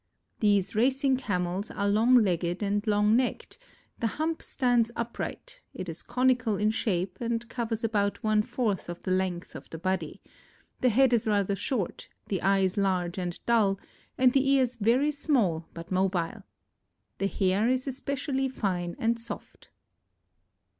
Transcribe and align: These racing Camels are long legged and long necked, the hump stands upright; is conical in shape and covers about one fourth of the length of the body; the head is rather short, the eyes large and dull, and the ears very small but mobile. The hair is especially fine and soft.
These 0.39 0.73
racing 0.73 1.17
Camels 1.17 1.69
are 1.69 1.87
long 1.87 2.15
legged 2.23 2.63
and 2.63 2.87
long 2.87 3.15
necked, 3.15 3.59
the 3.99 4.07
hump 4.17 4.41
stands 4.41 4.91
upright; 4.95 5.61
is 5.75 6.01
conical 6.01 6.57
in 6.57 6.71
shape 6.71 7.21
and 7.21 7.47
covers 7.49 7.83
about 7.83 8.23
one 8.23 8.41
fourth 8.41 8.89
of 8.89 9.03
the 9.03 9.11
length 9.11 9.53
of 9.55 9.69
the 9.69 9.77
body; 9.77 10.19
the 10.79 10.89
head 10.89 11.13
is 11.13 11.27
rather 11.27 11.55
short, 11.55 12.09
the 12.29 12.41
eyes 12.41 12.77
large 12.77 13.19
and 13.19 13.45
dull, 13.45 13.79
and 14.17 14.33
the 14.33 14.49
ears 14.49 14.75
very 14.75 15.11
small 15.11 15.67
but 15.75 15.91
mobile. 15.91 16.41
The 17.19 17.27
hair 17.27 17.69
is 17.69 17.85
especially 17.87 18.49
fine 18.49 18.95
and 18.97 19.19
soft. 19.19 19.69